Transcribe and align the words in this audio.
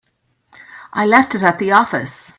I 0.93 1.05
left 1.05 1.35
it 1.35 1.43
at 1.43 1.59
the 1.59 1.73
office. 1.73 2.29